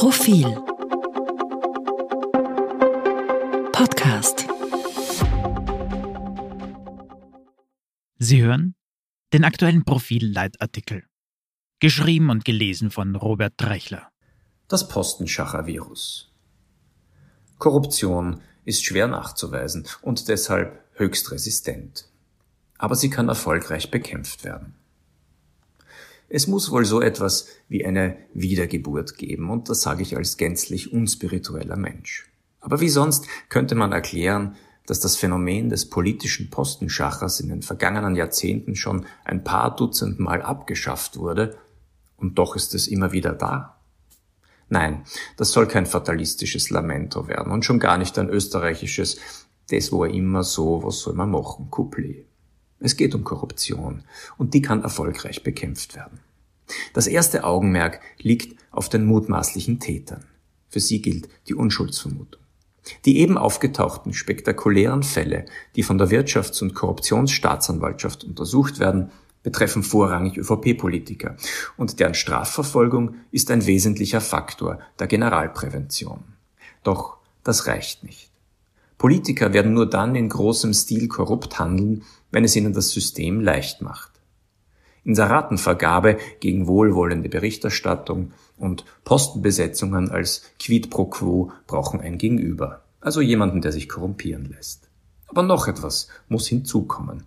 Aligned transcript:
Profil 0.00 0.46
Podcast 3.70 4.46
Sie 8.18 8.40
hören 8.40 8.76
den 9.34 9.44
aktuellen 9.44 9.84
Profil-Leitartikel. 9.84 11.04
Geschrieben 11.80 12.30
und 12.30 12.46
gelesen 12.46 12.90
von 12.90 13.14
Robert 13.14 13.52
Drechler. 13.58 14.08
Das 14.68 14.88
Postenschacher-Virus. 14.88 16.32
Korruption 17.58 18.40
ist 18.64 18.82
schwer 18.82 19.06
nachzuweisen 19.06 19.86
und 20.00 20.28
deshalb 20.28 20.82
höchst 20.94 21.30
resistent. 21.30 22.08
Aber 22.78 22.94
sie 22.94 23.10
kann 23.10 23.28
erfolgreich 23.28 23.90
bekämpft 23.90 24.44
werden. 24.44 24.79
Es 26.30 26.46
muss 26.46 26.70
wohl 26.70 26.86
so 26.86 27.02
etwas 27.02 27.48
wie 27.68 27.84
eine 27.84 28.16
Wiedergeburt 28.32 29.18
geben, 29.18 29.50
und 29.50 29.68
das 29.68 29.82
sage 29.82 30.02
ich 30.02 30.16
als 30.16 30.36
gänzlich 30.36 30.92
unspiritueller 30.92 31.76
Mensch. 31.76 32.30
Aber 32.60 32.80
wie 32.80 32.88
sonst 32.88 33.26
könnte 33.48 33.74
man 33.74 33.92
erklären, 33.92 34.56
dass 34.86 35.00
das 35.00 35.16
Phänomen 35.16 35.68
des 35.68 35.90
politischen 35.90 36.48
Postenschachers 36.48 37.40
in 37.40 37.48
den 37.48 37.62
vergangenen 37.62 38.16
Jahrzehnten 38.16 38.76
schon 38.76 39.04
ein 39.24 39.44
paar 39.44 39.76
Dutzend 39.76 40.18
Mal 40.18 40.40
abgeschafft 40.40 41.18
wurde, 41.18 41.58
und 42.16 42.38
doch 42.38 42.56
ist 42.56 42.74
es 42.74 42.86
immer 42.86 43.12
wieder 43.12 43.32
da. 43.32 43.76
Nein, 44.68 45.02
das 45.36 45.50
soll 45.50 45.66
kein 45.66 45.84
fatalistisches 45.84 46.70
Lamento 46.70 47.28
werden 47.28 47.52
und 47.52 47.64
schon 47.64 47.80
gar 47.80 47.98
nicht 47.98 48.16
ein 48.18 48.28
österreichisches 48.28 49.18
das 49.70 49.92
war 49.92 50.08
immer 50.08 50.42
so, 50.42 50.82
was 50.82 51.00
soll 51.00 51.14
man 51.14 51.30
machen, 51.30 51.70
Couplet. 51.70 52.26
Es 52.80 52.96
geht 52.96 53.14
um 53.14 53.24
Korruption 53.24 54.04
und 54.36 54.54
die 54.54 54.62
kann 54.62 54.82
erfolgreich 54.82 55.42
bekämpft 55.42 55.94
werden. 55.94 56.20
Das 56.92 57.06
erste 57.06 57.44
Augenmerk 57.44 58.00
liegt 58.18 58.58
auf 58.70 58.88
den 58.88 59.04
mutmaßlichen 59.06 59.80
Tätern. 59.80 60.24
Für 60.68 60.80
sie 60.80 61.02
gilt 61.02 61.28
die 61.48 61.54
Unschuldsvermutung. 61.54 62.40
Die 63.04 63.18
eben 63.18 63.36
aufgetauchten 63.36 64.14
spektakulären 64.14 65.02
Fälle, 65.02 65.46
die 65.76 65.82
von 65.82 65.98
der 65.98 66.08
Wirtschafts- 66.08 66.62
und 66.62 66.74
Korruptionsstaatsanwaltschaft 66.74 68.24
untersucht 68.24 68.78
werden, 68.78 69.10
betreffen 69.42 69.82
vorrangig 69.82 70.36
ÖVP-Politiker 70.36 71.36
und 71.76 71.98
deren 71.98 72.14
Strafverfolgung 72.14 73.14
ist 73.30 73.50
ein 73.50 73.66
wesentlicher 73.66 74.20
Faktor 74.20 74.80
der 74.98 75.06
Generalprävention. 75.06 76.24
Doch 76.82 77.16
das 77.42 77.66
reicht 77.66 78.04
nicht. 78.04 78.30
Politiker 78.98 79.54
werden 79.54 79.72
nur 79.72 79.88
dann 79.88 80.14
in 80.14 80.28
großem 80.28 80.74
Stil 80.74 81.08
korrupt 81.08 81.58
handeln, 81.58 82.02
wenn 82.30 82.44
es 82.44 82.54
ihnen 82.54 82.74
das 82.74 82.90
System 82.90 83.40
leicht 83.40 83.80
macht. 83.80 84.19
Inseratenvergabe 85.04 86.18
gegen 86.40 86.66
wohlwollende 86.66 87.28
Berichterstattung 87.28 88.32
und 88.56 88.84
Postenbesetzungen 89.04 90.10
als 90.10 90.42
Quid 90.58 90.90
pro 90.90 91.06
quo 91.06 91.52
brauchen 91.66 92.00
ein 92.00 92.18
Gegenüber, 92.18 92.82
also 93.00 93.20
jemanden, 93.20 93.62
der 93.62 93.72
sich 93.72 93.88
korrumpieren 93.88 94.44
lässt. 94.44 94.88
Aber 95.26 95.42
noch 95.42 95.68
etwas 95.68 96.08
muss 96.28 96.46
hinzukommen. 96.46 97.24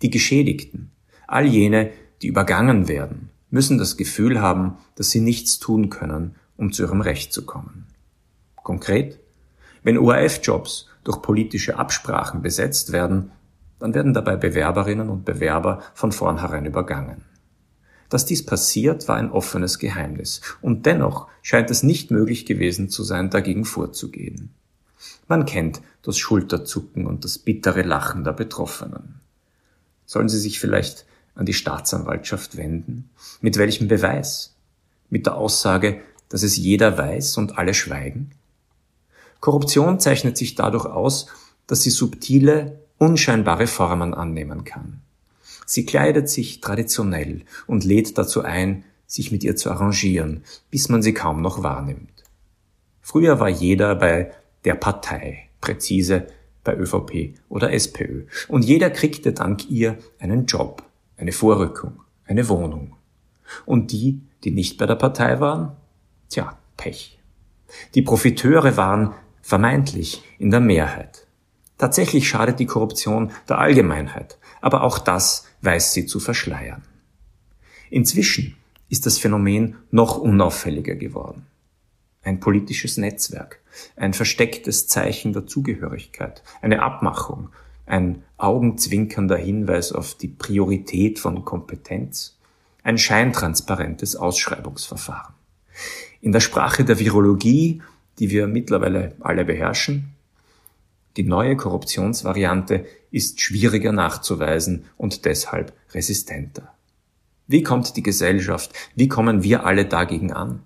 Die 0.00 0.10
Geschädigten, 0.10 0.90
all 1.26 1.46
jene, 1.46 1.90
die 2.22 2.28
übergangen 2.28 2.88
werden, 2.88 3.30
müssen 3.50 3.78
das 3.78 3.96
Gefühl 3.96 4.40
haben, 4.40 4.78
dass 4.94 5.10
sie 5.10 5.20
nichts 5.20 5.58
tun 5.58 5.90
können, 5.90 6.36
um 6.56 6.72
zu 6.72 6.84
ihrem 6.84 7.00
Recht 7.00 7.32
zu 7.32 7.44
kommen. 7.44 7.86
Konkret, 8.56 9.18
wenn 9.82 9.98
ORF-Jobs 9.98 10.88
durch 11.04 11.20
politische 11.20 11.78
Absprachen 11.78 12.42
besetzt 12.42 12.92
werden, 12.92 13.32
dann 13.82 13.94
werden 13.94 14.14
dabei 14.14 14.36
Bewerberinnen 14.36 15.10
und 15.10 15.24
Bewerber 15.24 15.82
von 15.92 16.12
vornherein 16.12 16.66
übergangen. 16.66 17.22
Dass 18.08 18.24
dies 18.24 18.46
passiert, 18.46 19.08
war 19.08 19.16
ein 19.16 19.32
offenes 19.32 19.80
Geheimnis, 19.80 20.40
und 20.60 20.86
dennoch 20.86 21.26
scheint 21.42 21.68
es 21.68 21.82
nicht 21.82 22.12
möglich 22.12 22.46
gewesen 22.46 22.90
zu 22.90 23.02
sein, 23.02 23.28
dagegen 23.28 23.64
vorzugehen. 23.64 24.50
Man 25.26 25.46
kennt 25.46 25.80
das 26.02 26.16
Schulterzucken 26.16 27.06
und 27.06 27.24
das 27.24 27.38
bittere 27.38 27.82
Lachen 27.82 28.22
der 28.22 28.34
Betroffenen. 28.34 29.20
Sollen 30.06 30.28
sie 30.28 30.38
sich 30.38 30.60
vielleicht 30.60 31.04
an 31.34 31.46
die 31.46 31.54
Staatsanwaltschaft 31.54 32.56
wenden? 32.56 33.10
Mit 33.40 33.56
welchem 33.56 33.88
Beweis? 33.88 34.54
Mit 35.10 35.26
der 35.26 35.34
Aussage, 35.34 36.02
dass 36.28 36.44
es 36.44 36.56
jeder 36.56 36.98
weiß 36.98 37.36
und 37.36 37.58
alle 37.58 37.74
schweigen? 37.74 38.30
Korruption 39.40 39.98
zeichnet 39.98 40.36
sich 40.36 40.54
dadurch 40.54 40.86
aus, 40.86 41.26
dass 41.66 41.82
sie 41.82 41.90
subtile, 41.90 42.81
unscheinbare 43.02 43.66
Formen 43.66 44.14
annehmen 44.14 44.62
kann. 44.62 45.00
Sie 45.66 45.84
kleidet 45.84 46.28
sich 46.28 46.60
traditionell 46.60 47.42
und 47.66 47.82
lädt 47.82 48.16
dazu 48.16 48.42
ein, 48.42 48.84
sich 49.08 49.32
mit 49.32 49.42
ihr 49.42 49.56
zu 49.56 49.72
arrangieren, 49.72 50.44
bis 50.70 50.88
man 50.88 51.02
sie 51.02 51.12
kaum 51.12 51.42
noch 51.42 51.64
wahrnimmt. 51.64 52.22
Früher 53.00 53.40
war 53.40 53.48
jeder 53.48 53.96
bei 53.96 54.30
der 54.64 54.76
Partei, 54.76 55.48
präzise 55.60 56.28
bei 56.62 56.76
ÖVP 56.76 57.34
oder 57.48 57.72
SPÖ, 57.72 58.26
und 58.46 58.64
jeder 58.64 58.88
kriegte 58.88 59.32
dank 59.32 59.68
ihr 59.68 59.98
einen 60.20 60.46
Job, 60.46 60.84
eine 61.16 61.32
Vorrückung, 61.32 62.04
eine 62.24 62.48
Wohnung. 62.48 62.94
Und 63.66 63.90
die, 63.90 64.20
die 64.44 64.52
nicht 64.52 64.78
bei 64.78 64.86
der 64.86 64.94
Partei 64.94 65.40
waren? 65.40 65.76
Tja, 66.28 66.56
Pech. 66.76 67.18
Die 67.96 68.02
Profiteure 68.02 68.76
waren 68.76 69.12
vermeintlich 69.42 70.22
in 70.38 70.52
der 70.52 70.60
Mehrheit. 70.60 71.26
Tatsächlich 71.82 72.28
schadet 72.28 72.60
die 72.60 72.66
Korruption 72.66 73.32
der 73.48 73.58
Allgemeinheit, 73.58 74.38
aber 74.60 74.84
auch 74.84 75.00
das 75.00 75.48
weiß 75.62 75.92
sie 75.92 76.06
zu 76.06 76.20
verschleiern. 76.20 76.82
Inzwischen 77.90 78.54
ist 78.88 79.04
das 79.04 79.18
Phänomen 79.18 79.74
noch 79.90 80.16
unauffälliger 80.16 80.94
geworden. 80.94 81.44
Ein 82.22 82.38
politisches 82.38 82.98
Netzwerk, 82.98 83.58
ein 83.96 84.14
verstecktes 84.14 84.86
Zeichen 84.86 85.32
der 85.32 85.48
Zugehörigkeit, 85.48 86.44
eine 86.60 86.82
Abmachung, 86.82 87.48
ein 87.84 88.22
augenzwinkernder 88.36 89.36
Hinweis 89.36 89.90
auf 89.90 90.14
die 90.14 90.28
Priorität 90.28 91.18
von 91.18 91.44
Kompetenz, 91.44 92.38
ein 92.84 92.96
scheintransparentes 92.96 94.14
Ausschreibungsverfahren. 94.14 95.34
In 96.20 96.30
der 96.30 96.38
Sprache 96.38 96.84
der 96.84 97.00
Virologie 97.00 97.82
die 98.18 98.30
wir 98.30 98.46
mittlerweile 98.46 99.16
alle 99.20 99.44
beherrschen. 99.44 100.14
Die 101.16 101.24
neue 101.24 101.56
Korruptionsvariante 101.56 102.86
ist 103.10 103.40
schwieriger 103.40 103.92
nachzuweisen 103.92 104.86
und 104.96 105.24
deshalb 105.24 105.72
resistenter. 105.92 106.74
Wie 107.46 107.62
kommt 107.62 107.96
die 107.96 108.02
Gesellschaft, 108.02 108.72
wie 108.94 109.08
kommen 109.08 109.42
wir 109.42 109.66
alle 109.66 109.84
dagegen 109.84 110.32
an? 110.32 110.62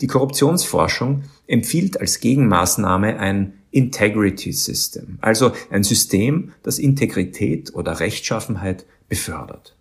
Die 0.00 0.06
Korruptionsforschung 0.06 1.24
empfiehlt 1.46 2.00
als 2.00 2.20
Gegenmaßnahme 2.20 3.18
ein 3.18 3.54
Integrity 3.70 4.52
System, 4.52 5.18
also 5.20 5.52
ein 5.70 5.84
System, 5.84 6.52
das 6.62 6.78
Integrität 6.78 7.72
oder 7.74 8.00
Rechtschaffenheit 8.00 8.84
befördert. 9.08 9.76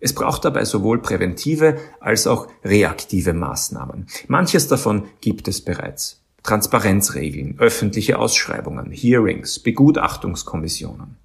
Es 0.00 0.14
braucht 0.14 0.44
dabei 0.46 0.64
sowohl 0.64 1.00
präventive 1.02 1.78
als 2.00 2.26
auch 2.26 2.48
reaktive 2.64 3.34
Maßnahmen. 3.34 4.06
Manches 4.28 4.66
davon 4.66 5.04
gibt 5.20 5.46
es 5.46 5.60
bereits. 5.60 6.19
Transparenzregeln, 6.42 7.56
öffentliche 7.58 8.18
Ausschreibungen, 8.18 8.90
Hearings, 8.90 9.58
Begutachtungskommissionen. 9.58 11.16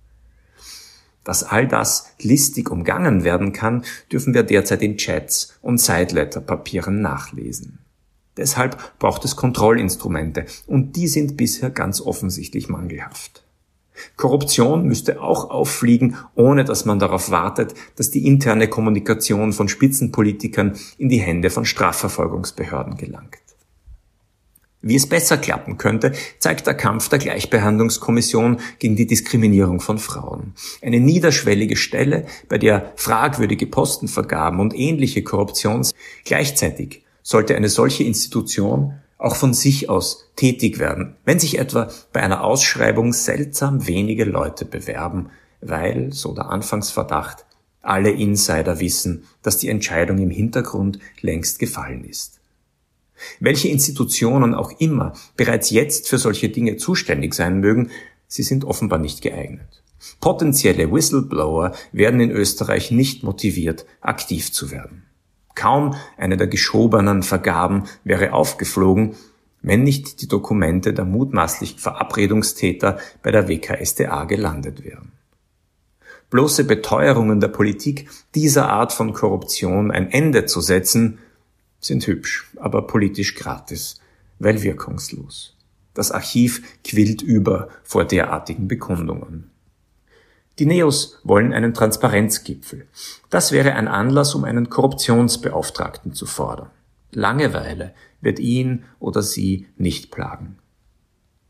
Dass 1.23 1.43
all 1.43 1.67
das 1.67 2.13
listig 2.21 2.69
umgangen 2.69 3.23
werden 3.23 3.51
kann, 3.51 3.83
dürfen 4.11 4.33
wir 4.33 4.43
derzeit 4.43 4.81
in 4.81 4.97
Chats 4.97 5.57
und 5.61 5.79
Sideletter-Papieren 5.79 7.01
nachlesen. 7.01 7.79
Deshalb 8.37 8.99
braucht 8.99 9.25
es 9.25 9.35
Kontrollinstrumente 9.35 10.45
und 10.67 10.95
die 10.95 11.07
sind 11.07 11.37
bisher 11.37 11.69
ganz 11.69 12.01
offensichtlich 12.01 12.69
mangelhaft. 12.69 13.43
Korruption 14.17 14.85
müsste 14.85 15.21
auch 15.21 15.49
auffliegen, 15.49 16.17
ohne 16.35 16.65
dass 16.65 16.85
man 16.85 16.99
darauf 16.99 17.31
wartet, 17.31 17.73
dass 17.95 18.11
die 18.11 18.27
interne 18.27 18.67
Kommunikation 18.67 19.53
von 19.53 19.69
Spitzenpolitikern 19.69 20.75
in 20.97 21.09
die 21.09 21.19
Hände 21.19 21.49
von 21.49 21.63
Strafverfolgungsbehörden 21.65 22.97
gelangt. 22.97 23.44
Wie 24.87 24.93
es 24.93 25.09
besser 25.09 25.37
klappen 25.37 25.79
könnte, 25.79 26.11
zeigt 26.37 26.67
der 26.67 26.75
Kampf 26.75 27.09
der 27.09 27.17
Gleichbehandlungskommission 27.17 28.59
gegen 28.77 28.95
die 28.95 29.07
Diskriminierung 29.07 29.79
von 29.79 29.97
Frauen. 29.97 30.53
Eine 30.79 30.99
niederschwellige 30.99 31.75
Stelle, 31.75 32.27
bei 32.49 32.59
der 32.59 32.93
fragwürdige 32.95 33.65
Postenvergaben 33.65 34.59
und 34.59 34.77
ähnliche 34.77 35.23
Korruptions 35.23 35.95
gleichzeitig 36.23 37.01
sollte 37.23 37.55
eine 37.55 37.69
solche 37.69 38.03
Institution 38.03 38.93
auch 39.17 39.35
von 39.35 39.55
sich 39.55 39.89
aus 39.89 40.29
tätig 40.35 40.77
werden, 40.77 41.15
wenn 41.25 41.39
sich 41.39 41.57
etwa 41.57 41.89
bei 42.13 42.21
einer 42.21 42.43
Ausschreibung 42.43 43.11
seltsam 43.11 43.87
wenige 43.87 44.25
Leute 44.25 44.65
bewerben, 44.65 45.31
weil, 45.61 46.13
so 46.13 46.35
der 46.35 46.51
Anfangsverdacht, 46.51 47.47
alle 47.81 48.11
Insider 48.11 48.79
wissen, 48.79 49.23
dass 49.41 49.57
die 49.57 49.69
Entscheidung 49.69 50.19
im 50.19 50.29
Hintergrund 50.29 50.99
längst 51.21 51.57
gefallen 51.57 52.05
ist. 52.05 52.34
Welche 53.39 53.67
Institutionen 53.69 54.53
auch 54.53 54.79
immer 54.79 55.13
bereits 55.37 55.69
jetzt 55.69 56.07
für 56.07 56.17
solche 56.17 56.49
Dinge 56.49 56.77
zuständig 56.77 57.33
sein 57.33 57.59
mögen, 57.59 57.91
sie 58.27 58.43
sind 58.43 58.65
offenbar 58.65 58.99
nicht 58.99 59.21
geeignet. 59.21 59.83
Potenzielle 60.19 60.91
Whistleblower 60.91 61.73
werden 61.91 62.19
in 62.19 62.31
Österreich 62.31 62.91
nicht 62.91 63.23
motiviert, 63.23 63.85
aktiv 64.01 64.51
zu 64.51 64.71
werden. 64.71 65.03
Kaum 65.55 65.95
eine 66.17 66.37
der 66.37 66.47
geschobenen 66.47 67.23
Vergaben 67.23 67.85
wäre 68.03 68.33
aufgeflogen, 68.33 69.15
wenn 69.61 69.83
nicht 69.83 70.21
die 70.21 70.27
Dokumente 70.27 70.93
der 70.93 71.05
mutmaßlichen 71.05 71.79
Verabredungstäter 71.79 72.99
bei 73.23 73.31
der 73.31 73.47
WKSDA 73.47 74.25
gelandet 74.25 74.83
wären. 74.83 75.13
Bloße 76.29 76.65
Beteuerungen 76.65 77.39
der 77.39 77.47
Politik, 77.47 78.09
dieser 78.35 78.69
Art 78.69 78.93
von 78.93 79.13
Korruption 79.13 79.91
ein 79.91 80.11
Ende 80.11 80.45
zu 80.45 80.59
setzen, 80.59 81.19
sind 81.85 82.07
hübsch, 82.07 82.51
aber 82.57 82.87
politisch 82.87 83.35
gratis, 83.35 83.99
weil 84.39 84.63
wirkungslos. 84.63 85.55
Das 85.93 86.11
Archiv 86.11 86.61
quillt 86.83 87.21
über 87.21 87.69
vor 87.83 88.05
derartigen 88.05 88.67
Bekundungen. 88.67 89.51
Die 90.59 90.65
Neos 90.65 91.19
wollen 91.23 91.53
einen 91.53 91.73
Transparenzgipfel. 91.73 92.87
Das 93.29 93.51
wäre 93.51 93.73
ein 93.73 93.87
Anlass, 93.87 94.35
um 94.35 94.45
einen 94.45 94.69
Korruptionsbeauftragten 94.69 96.13
zu 96.13 96.25
fordern. 96.25 96.69
Langeweile 97.11 97.93
wird 98.21 98.39
ihn 98.39 98.83
oder 98.99 99.21
sie 99.21 99.67
nicht 99.77 100.11
plagen. 100.11 100.57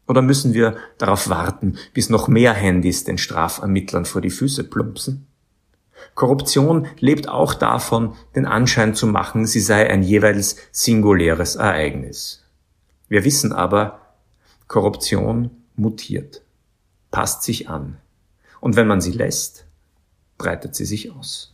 Oder 0.07 0.21
müssen 0.21 0.53
wir 0.53 0.77
darauf 0.97 1.29
warten, 1.29 1.77
bis 1.93 2.09
noch 2.09 2.27
mehr 2.27 2.53
Handys 2.53 3.03
den 3.03 3.17
Strafermittlern 3.17 4.05
vor 4.05 4.21
die 4.21 4.29
Füße 4.29 4.63
plumpsen? 4.63 5.27
Korruption 6.13 6.87
lebt 6.99 7.27
auch 7.27 7.53
davon, 7.53 8.13
den 8.35 8.45
Anschein 8.45 8.95
zu 8.95 9.07
machen, 9.07 9.45
sie 9.45 9.59
sei 9.59 9.89
ein 9.89 10.03
jeweils 10.03 10.57
singuläres 10.71 11.55
Ereignis. 11.55 12.43
Wir 13.09 13.23
wissen 13.23 13.51
aber, 13.51 13.99
Korruption 14.67 15.51
mutiert, 15.75 16.41
passt 17.11 17.43
sich 17.43 17.69
an. 17.69 17.97
Und 18.61 18.75
wenn 18.75 18.87
man 18.87 19.01
sie 19.01 19.11
lässt, 19.11 19.65
breitet 20.37 20.75
sie 20.75 20.85
sich 20.85 21.11
aus. 21.11 21.53